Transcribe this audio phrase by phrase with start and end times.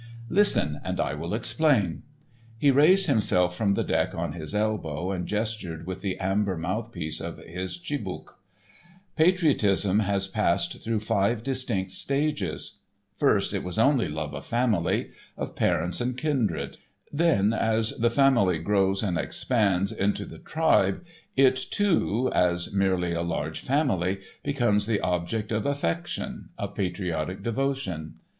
[0.31, 5.85] Listen and I will explain"—he raised himself from the deck on his elbow and gestured
[5.85, 12.79] with the amber mouth piece of his chibouk—"Patriotism has passed through five distinct stages;
[13.19, 16.79] first, it was only love of family—of parents and kindred;
[17.13, 21.05] then, as the family grows and expands into the tribe,
[21.37, 28.15] it, too, as merely a large family, becomes the object of affection, of patriotic devotion.